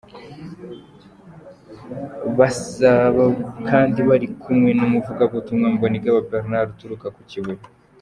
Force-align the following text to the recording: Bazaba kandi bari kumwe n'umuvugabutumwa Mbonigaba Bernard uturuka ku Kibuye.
Bazaba 2.37 3.23
kandi 3.69 3.99
bari 4.09 4.27
kumwe 4.41 4.71
n'umuvugabutumwa 4.73 5.67
Mbonigaba 5.75 6.19
Bernard 6.29 6.69
uturuka 6.71 7.07
ku 7.17 7.21
Kibuye. 7.29 7.63